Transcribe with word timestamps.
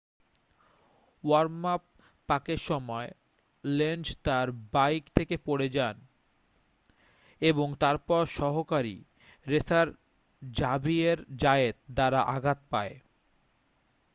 worm 1.23 1.63
up 1.73 1.83
পাকের 2.29 2.59
সময় 2.69 3.09
Lenz 3.63 4.05
তাঁর 4.25 4.47
বাইক 4.73 5.03
থেকে 5.15 5.35
পড়ে 5.47 5.67
যায় 5.69 5.99
এবং 7.41 7.67
তারপর 7.79 8.21
সহকারী 8.39 8.97
রেসার 9.45 9.87
জাভিয়ের 10.41 11.19
জায়েত 11.37 11.77
দ্বারা 11.95 12.19
আঘাত 12.35 12.59
পায় 12.71 12.93